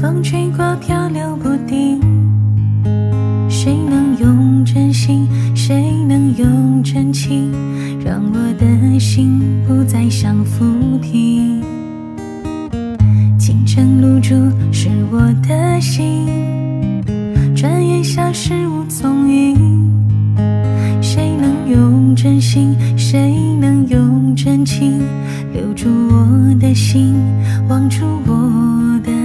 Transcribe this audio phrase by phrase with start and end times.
[0.00, 2.00] 风吹过飘流不定
[3.50, 7.52] 谁能用真心谁能用真情
[8.02, 9.38] 让我的心
[9.68, 10.64] 不再像浮
[11.02, 11.62] 萍
[13.38, 14.34] 清晨露珠
[14.72, 16.26] 是我的心
[17.54, 19.54] 转眼消失无踪影
[21.02, 24.98] 谁能用真心谁能用真情
[25.52, 27.14] 留住我的心
[27.68, 29.19] 望住我的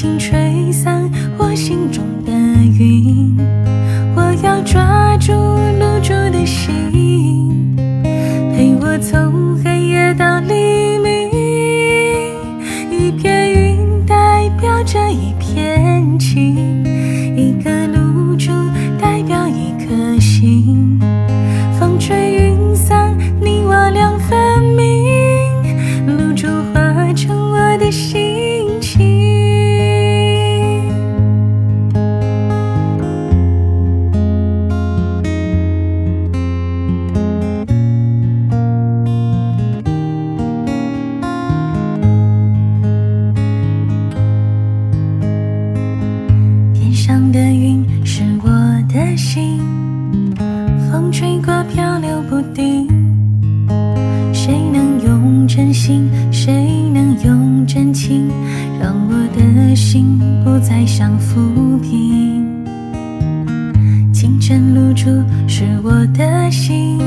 [0.00, 3.36] 轻吹散我心中的云。
[4.16, 11.30] 我要抓住露珠的心，陪我从黑夜到黎明。
[12.90, 16.69] 一片云代表着一片情，
[47.02, 48.50] 上的云是我
[48.86, 49.58] 的心，
[50.92, 52.86] 风吹过飘流不定。
[54.34, 56.10] 谁能用真心？
[56.30, 56.52] 谁
[56.92, 58.28] 能用真情，
[58.78, 62.44] 让我的心不再像浮萍？
[64.12, 65.06] 清晨露珠
[65.48, 66.98] 是我的心，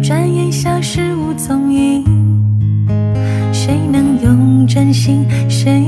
[0.00, 2.04] 转眼消失无踪影。
[3.52, 5.26] 谁能用真心？
[5.48, 5.82] 谁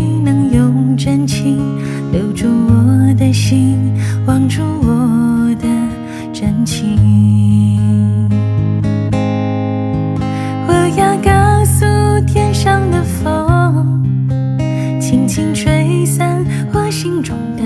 [15.40, 17.62] 轻吹散我心中的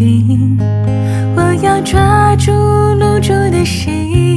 [0.00, 0.58] 云。
[1.36, 4.27] 我要抓住露珠的心。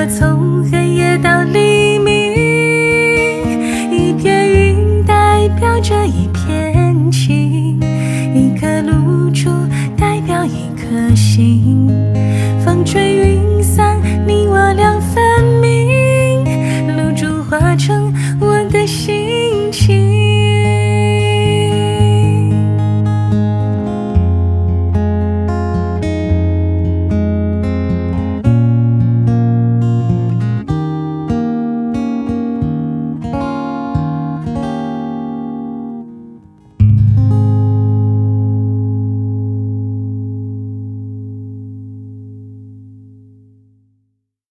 [0.00, 1.67] 我从黑夜到黎明。